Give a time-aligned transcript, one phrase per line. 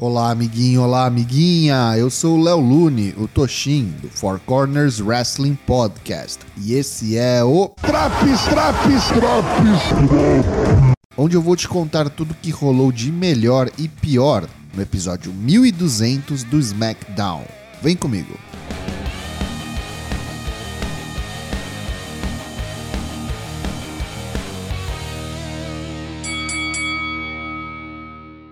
[0.00, 1.92] Olá, amiguinho, olá, amiguinha.
[1.98, 6.38] Eu sou o Léo Lune, o Toshin, do Four Corners Wrestling Podcast.
[6.56, 9.82] E esse é o Traps, traps, traps.
[11.16, 16.44] onde eu vou te contar tudo que rolou de melhor e pior no episódio 1200
[16.44, 17.42] do SmackDown.
[17.82, 18.38] Vem comigo.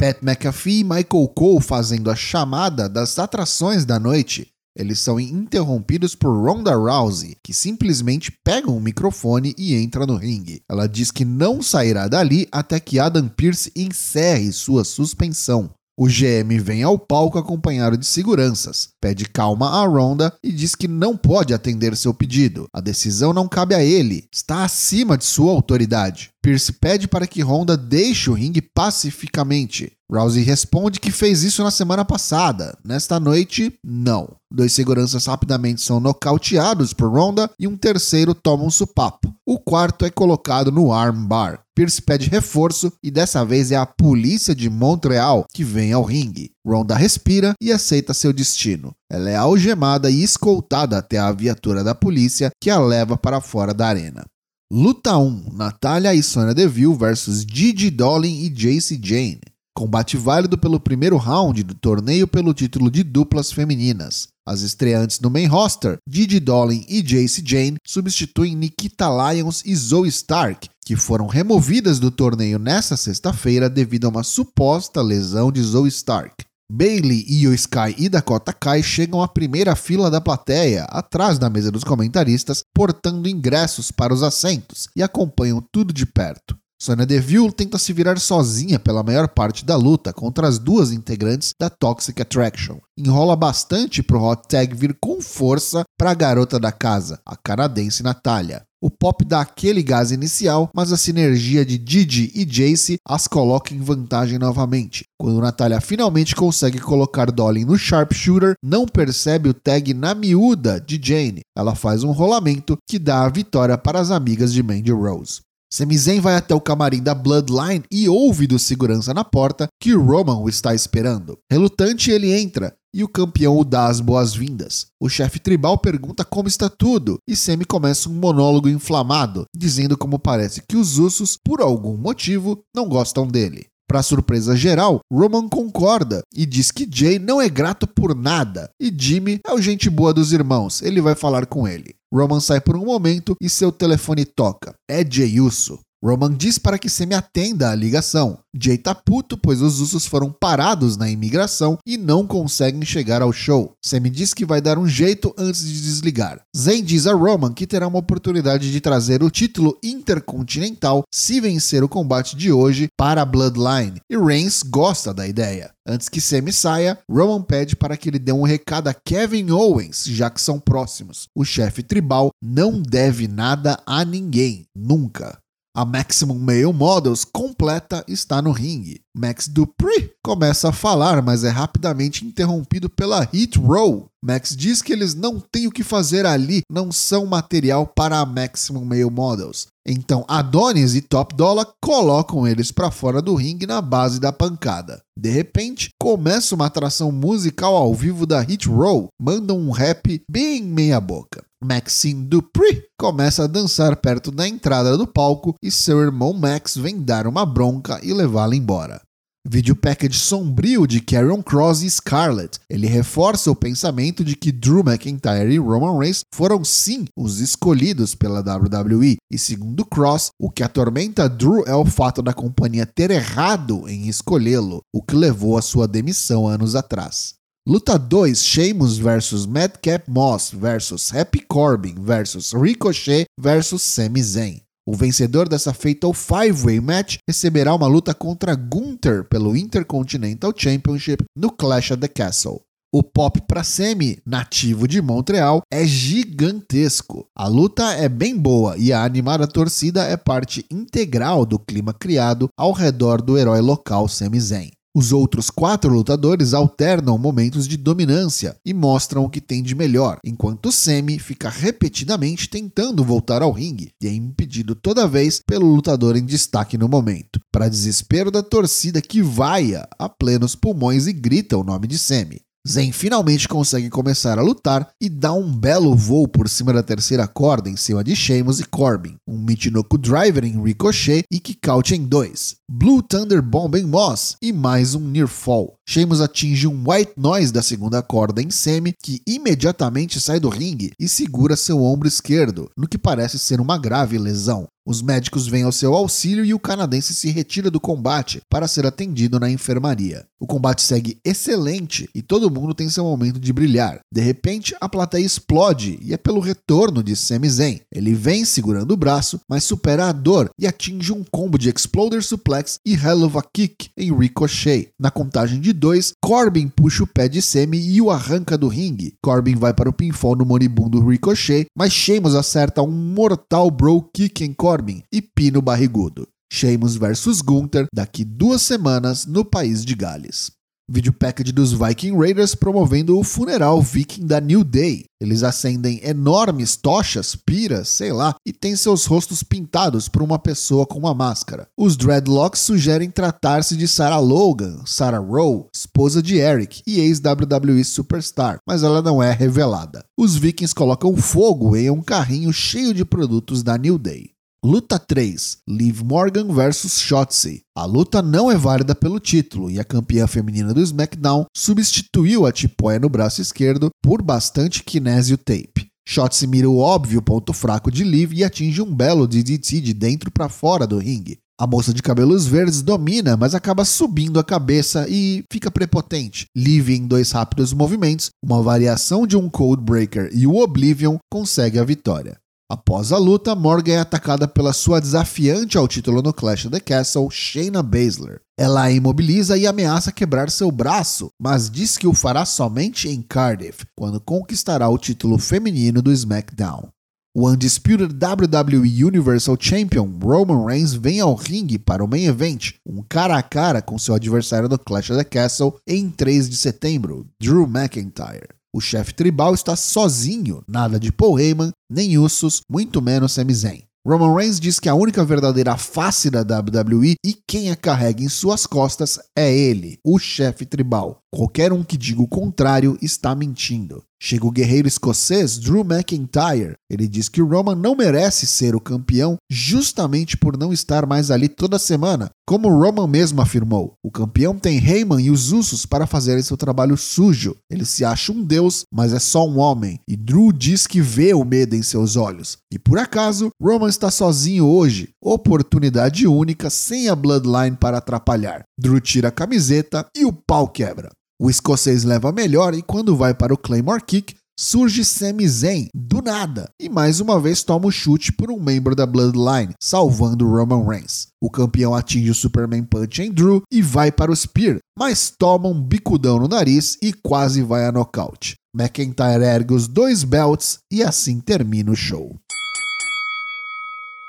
[0.00, 4.48] Pat McAfee e Michael Cole fazendo a chamada das atrações da noite.
[4.74, 10.62] Eles são interrompidos por Ronda Rousey, que simplesmente pega um microfone e entra no ringue.
[10.70, 15.70] Ela diz que não sairá dali até que Adam Pearce encerre sua suspensão.
[16.02, 20.88] O GM vem ao palco acompanhado de seguranças, pede calma a Ronda e diz que
[20.88, 22.66] não pode atender seu pedido.
[22.72, 26.30] A decisão não cabe a ele, está acima de sua autoridade.
[26.40, 29.92] Pierce pede para que Ronda deixe o ringue pacificamente.
[30.10, 32.78] Rousey responde que fez isso na semana passada.
[32.82, 34.36] Nesta noite, não.
[34.50, 39.32] Dois seguranças rapidamente são nocauteados por Ronda e um terceiro toma um supapo.
[39.46, 41.60] O quarto é colocado no armbar.
[41.80, 46.50] Pierce pede reforço e dessa vez é a polícia de Montreal que vem ao ringue.
[46.62, 48.92] Ronda respira e aceita seu destino.
[49.10, 53.72] Ela é algemada e escoltada até a viatura da polícia que a leva para fora
[53.72, 54.26] da arena.
[54.70, 59.40] Luta 1: Natália e Sonya Deville versus Gigi Dolin e Jace Jane.
[59.74, 64.28] Combate válido pelo primeiro round do torneio pelo título de duplas femininas.
[64.50, 70.08] As estreantes no main roster, Gigi Dolin e Jace Jane, substituem Nikita Lyons e Zoe
[70.08, 75.86] Stark, que foram removidas do torneio nesta sexta-feira devido a uma suposta lesão de Zoe
[75.86, 76.34] Stark.
[76.68, 81.70] Bailey, Io Sky e Dakota Kai chegam à primeira fila da plateia, atrás da mesa
[81.70, 86.58] dos comentaristas, portando ingressos para os assentos e acompanham tudo de perto.
[86.82, 91.52] Sonya Deville tenta se virar sozinha pela maior parte da luta contra as duas integrantes
[91.60, 92.78] da Toxic Attraction.
[92.96, 97.36] Enrola bastante para o hot tag vir com força para a garota da casa, a
[97.36, 98.62] canadense Natália.
[98.82, 103.74] O pop dá aquele gás inicial, mas a sinergia de Didi e Jace as coloca
[103.74, 105.04] em vantagem novamente.
[105.20, 110.98] Quando Natália finalmente consegue colocar Dolly no sharpshooter, não percebe o tag na miúda de
[110.98, 111.42] Jane.
[111.54, 115.42] Ela faz um rolamento que dá a vitória para as amigas de Mandy Rose.
[115.72, 119.94] Sami Zayn vai até o camarim da Bloodline e ouve do segurança na porta que
[119.94, 121.38] Roman o está esperando.
[121.48, 124.86] Relutante, ele entra e o campeão o dá as boas-vindas.
[125.00, 130.18] O chefe tribal pergunta como está tudo e Sami começa um monólogo inflamado, dizendo como
[130.18, 133.69] parece que os Usos, por algum motivo, não gostam dele.
[133.90, 138.88] Para surpresa geral, Roman concorda e diz que Jay não é grato por nada e
[138.96, 141.96] Jimmy é o gente boa dos irmãos, ele vai falar com ele.
[142.14, 144.74] Roman sai por um momento e seu telefone toca.
[144.88, 145.80] É Jay Uso.
[146.02, 148.38] Roman diz para que Semi atenda a ligação.
[148.58, 153.32] Jay tá puto, pois os Usos foram parados na imigração e não conseguem chegar ao
[153.32, 153.74] show.
[153.84, 156.40] Semi diz que vai dar um jeito antes de desligar.
[156.56, 161.84] Zayn diz a Roman que terá uma oportunidade de trazer o título intercontinental se vencer
[161.84, 165.70] o combate de hoje para a Bloodline, e Reigns gosta da ideia.
[165.86, 170.04] Antes que Semi saia, Roman pede para que ele dê um recado a Kevin Owens,
[170.06, 171.28] já que são próximos.
[171.34, 175.38] O chefe tribal não deve nada a ninguém, nunca.
[175.72, 179.02] A Maximum Male Models completa está no ringue.
[179.16, 184.08] Max Dupree começa a falar, mas é rapidamente interrompido pela Hit Row.
[184.20, 188.26] Max diz que eles não têm o que fazer ali, não são material para a
[188.26, 189.68] Maximum Male Models.
[189.86, 195.00] Então Adonis e Top Dollar colocam eles para fora do ringue na base da pancada.
[195.16, 200.64] De repente, começa uma atração musical ao vivo da Hit Row, mandam um rap bem
[200.64, 201.44] meia boca.
[201.62, 206.98] Maxine Dupree começa a dançar perto da entrada do palco e seu irmão Max vem
[206.98, 209.02] dar uma bronca e levá-la embora.
[209.46, 212.58] Vídeo package sombrio de Karrion Cross e Scarlett.
[212.68, 218.14] Ele reforça o pensamento de que Drew McIntyre e Roman Reigns foram sim os escolhidos
[218.14, 219.16] pela WWE.
[219.30, 224.08] E segundo Cross, o que atormenta Drew é o fato da companhia ter errado em
[224.08, 227.39] escolhê-lo, o que levou à sua demissão anos atrás.
[227.70, 234.60] Luta 2: Sheamus versus Madcap Moss versus Happy Corbin versus Ricochet versus Sami Zayn.
[234.84, 241.22] O vencedor dessa Fatal Five Way Match receberá uma luta contra Gunther pelo Intercontinental Championship
[241.38, 242.60] no Clash at the Castle.
[242.92, 247.28] O pop para Semi, nativo de Montreal, é gigantesco.
[247.36, 252.48] A luta é bem boa e a animada torcida é parte integral do clima criado
[252.58, 254.72] ao redor do herói local Sami Zayn.
[254.92, 260.18] Os outros quatro lutadores alternam momentos de dominância e mostram o que tem de melhor,
[260.24, 266.16] enquanto Semi fica repetidamente tentando voltar ao ringue e é impedido toda vez pelo lutador
[266.16, 271.56] em destaque no momento, para desespero da torcida que vaia a plenos pulmões e grita
[271.56, 272.40] o nome de Semi.
[272.68, 277.26] Zen finalmente consegue começar a lutar e dá um belo voo por cima da terceira
[277.26, 282.04] corda em cima de Sheamus e Corbin, um Michinoku Driver em Ricochet e Kickout em
[282.04, 285.79] dois, Blue Thunder Bomb em Moss e mais um Near Fall.
[285.92, 290.92] Sheamus atinge um White Noise da segunda corda em Semi, que imediatamente sai do ringue
[291.00, 294.68] e segura seu ombro esquerdo, no que parece ser uma grave lesão.
[294.86, 298.86] Os médicos vêm ao seu auxílio e o canadense se retira do combate para ser
[298.86, 300.24] atendido na enfermaria.
[300.40, 304.00] O combate segue excelente e todo mundo tem seu momento de brilhar.
[304.10, 307.80] De repente, a plateia explode e é pelo retorno de Sami Zayn.
[307.92, 312.22] Ele vem segurando o braço, mas supera a dor e atinge um combo de Exploder
[312.24, 314.88] Suplex e Hell of a Kick em Ricochet.
[314.98, 319.14] Na contagem de dois, Corbin puxa o pé de Sami e o arranca do ringue.
[319.22, 324.44] Corbin vai para o pinfall no moribundo Ricochet, mas Sheamus acerta um mortal Bro Kick
[324.44, 326.28] em Corbin e Pino Barrigudo.
[326.52, 330.59] Sheamus vs Gunther daqui duas semanas no país de Gales.
[330.92, 335.04] Vídeo package dos Viking Raiders promovendo o funeral viking da New Day.
[335.20, 340.84] Eles acendem enormes tochas, piras, sei lá, e têm seus rostos pintados por uma pessoa
[340.84, 341.68] com uma máscara.
[341.78, 348.58] Os Dreadlocks sugerem tratar-se de Sarah Logan, Sarah Rowe, esposa de Eric e ex-WWE Superstar,
[348.66, 350.04] mas ela não é revelada.
[350.18, 354.32] Os Vikings colocam fogo em um carrinho cheio de produtos da New Day.
[354.62, 357.62] Luta 3: Liv Morgan vs Shotzi.
[357.74, 362.52] A luta não é válida pelo título e a campeã feminina do SmackDown substituiu a
[362.52, 365.88] tipóia no braço esquerdo por bastante kinésio tape.
[366.06, 370.30] Shotzi mira o óbvio ponto fraco de Liv e atinge um belo DDT de dentro
[370.30, 371.38] para fora do ringue.
[371.58, 376.44] A moça de cabelos verdes domina, mas acaba subindo a cabeça e fica prepotente.
[376.54, 381.78] Liv, em dois rápidos movimentos, uma variação de um Code Breaker e o Oblivion, consegue
[381.78, 382.38] a vitória.
[382.70, 386.78] Após a luta, Morgan é atacada pela sua desafiante ao título no Clash of the
[386.78, 388.42] Castle, Shayna Baszler.
[388.56, 393.22] Ela a imobiliza e ameaça quebrar seu braço, mas diz que o fará somente em
[393.22, 396.90] Cardiff, quando conquistará o título feminino do SmackDown.
[397.36, 403.02] O Undisputed WWE Universal Champion Roman Reigns vem ao ringue para o main event, um
[403.02, 407.26] cara a cara com seu adversário do Clash of the Castle em 3 de setembro,
[407.40, 408.59] Drew McIntyre.
[408.72, 413.82] O chefe tribal está sozinho, nada de Paul Heyman, nem Usos, muito menos Sami Zayn.
[414.06, 418.28] Roman Reigns diz que a única verdadeira face da WWE e quem a carrega em
[418.28, 421.19] suas costas é ele, o chefe tribal.
[421.32, 424.02] Qualquer um que diga o contrário está mentindo.
[424.20, 426.74] Chega o guerreiro escocês Drew McIntyre.
[426.90, 431.48] Ele diz que Roman não merece ser o campeão justamente por não estar mais ali
[431.48, 432.30] toda semana.
[432.46, 436.96] Como Roman mesmo afirmou, o campeão tem Heyman e os Usos para fazerem seu trabalho
[436.96, 437.56] sujo.
[437.70, 440.00] Ele se acha um deus, mas é só um homem.
[440.08, 442.58] E Drew diz que vê o medo em seus olhos.
[442.72, 445.10] E por acaso, Roman está sozinho hoje.
[445.22, 448.64] Oportunidade única, sem a Bloodline para atrapalhar.
[448.78, 451.10] Drew tira a camiseta e o pau quebra.
[451.42, 456.20] O escocês leva melhor e quando vai para o Claymore Kick, surge Sami Zayn do
[456.20, 460.86] nada e mais uma vez toma o chute por um membro da Bloodline, salvando Roman
[460.86, 461.28] Reigns.
[461.42, 465.66] O campeão atinge o Superman Punch em Drew e vai para o Spear, mas toma
[465.66, 468.56] um bicudão no nariz e quase vai a nocaute.
[468.76, 472.36] McIntyre ergue os dois belts e assim termina o show.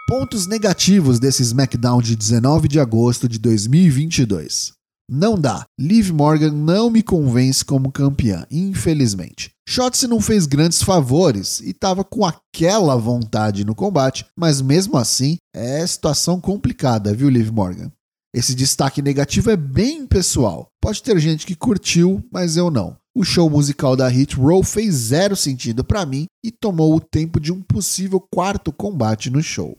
[0.08, 4.80] Pontos negativos desse SmackDown de 19 de agosto de 2022.
[5.14, 5.66] Não dá.
[5.78, 9.52] Liv Morgan não me convence como campeã, infelizmente.
[9.68, 15.36] Shotzi não fez grandes favores e estava com aquela vontade no combate, mas mesmo assim
[15.54, 17.92] é situação complicada, viu, Liv Morgan?
[18.34, 20.68] Esse destaque negativo é bem pessoal.
[20.82, 22.96] Pode ter gente que curtiu, mas eu não.
[23.14, 27.38] O show musical da Hit Row fez zero sentido para mim e tomou o tempo
[27.38, 29.76] de um possível quarto combate no show.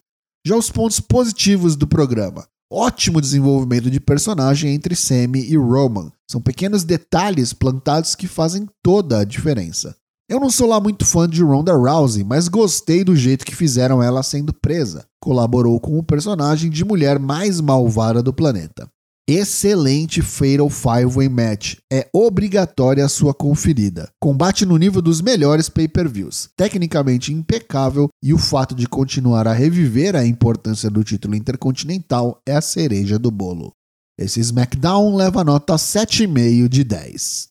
[0.47, 6.11] Já os pontos positivos do programa ótimo desenvolvimento de personagem entre Sammy e Roman.
[6.27, 9.95] São pequenos detalhes plantados que fazem toda a diferença.
[10.29, 14.03] Eu não sou lá muito fã de Ronda Rousey, mas gostei do jeito que fizeram
[14.03, 15.05] ela sendo presa.
[15.21, 18.89] Colaborou com o personagem de mulher mais malvada do planeta.
[19.29, 21.77] Excelente Fatal Five Way Match.
[21.91, 24.11] É obrigatória a sua conferida.
[24.21, 26.51] Combate no nível dos melhores pay-per-views.
[26.57, 32.57] Tecnicamente impecável e o fato de continuar a reviver a importância do título intercontinental é
[32.57, 33.73] a cereja do bolo.
[34.19, 37.49] Esse SmackDown leva nota 7,5 de 10.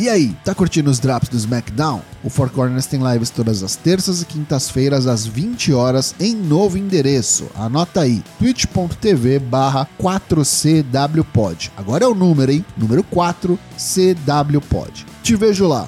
[0.00, 2.00] E aí, tá curtindo os drops do SmackDown?
[2.24, 6.78] O Four Corners tem lives todas as terças e quintas-feiras às 20 horas em novo
[6.78, 7.50] endereço.
[7.54, 11.70] Anota aí, twitch.tv barra 4CWPod.
[11.76, 12.64] Agora é o número, hein?
[12.78, 15.04] Número 4CWPod.
[15.22, 15.86] Te vejo lá.